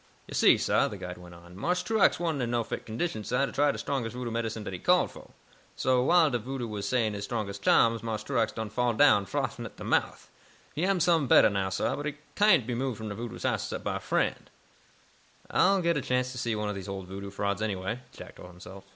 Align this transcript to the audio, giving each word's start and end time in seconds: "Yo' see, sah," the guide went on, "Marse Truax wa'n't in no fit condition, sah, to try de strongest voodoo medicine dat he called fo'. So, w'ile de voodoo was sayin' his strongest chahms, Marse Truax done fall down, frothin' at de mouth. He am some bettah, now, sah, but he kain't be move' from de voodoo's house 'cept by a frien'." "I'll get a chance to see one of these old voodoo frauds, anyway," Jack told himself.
"Yo' 0.27 0.33
see, 0.33 0.57
sah," 0.57 0.87
the 0.87 0.97
guide 0.97 1.19
went 1.19 1.35
on, 1.35 1.55
"Marse 1.55 1.83
Truax 1.83 2.19
wa'n't 2.19 2.41
in 2.41 2.49
no 2.49 2.63
fit 2.63 2.87
condition, 2.87 3.23
sah, 3.23 3.45
to 3.45 3.51
try 3.51 3.71
de 3.71 3.77
strongest 3.77 4.15
voodoo 4.15 4.31
medicine 4.31 4.63
dat 4.63 4.73
he 4.73 4.79
called 4.79 5.11
fo'. 5.11 5.29
So, 5.75 6.03
w'ile 6.03 6.31
de 6.31 6.39
voodoo 6.39 6.67
was 6.67 6.89
sayin' 6.89 7.13
his 7.13 7.23
strongest 7.25 7.61
chahms, 7.61 8.01
Marse 8.01 8.23
Truax 8.23 8.51
done 8.51 8.71
fall 8.71 8.93
down, 8.93 9.27
frothin' 9.27 9.63
at 9.67 9.77
de 9.77 9.83
mouth. 9.83 10.31
He 10.73 10.85
am 10.87 10.99
some 10.99 11.27
bettah, 11.27 11.51
now, 11.51 11.69
sah, 11.69 11.95
but 11.95 12.07
he 12.07 12.15
kain't 12.35 12.65
be 12.65 12.73
move' 12.73 12.97
from 12.97 13.09
de 13.09 13.13
voodoo's 13.15 13.43
house 13.43 13.67
'cept 13.67 13.83
by 13.83 13.97
a 13.97 13.99
frien'." 13.99 14.47
"I'll 15.51 15.83
get 15.83 15.97
a 15.97 16.01
chance 16.01 16.31
to 16.31 16.39
see 16.39 16.55
one 16.55 16.67
of 16.67 16.73
these 16.73 16.89
old 16.89 17.05
voodoo 17.05 17.29
frauds, 17.29 17.61
anyway," 17.61 17.99
Jack 18.11 18.37
told 18.37 18.49
himself. 18.49 18.83